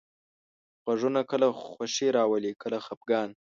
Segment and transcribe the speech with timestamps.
[0.85, 3.29] غږونه کله خوښي راولي، کله خپګان.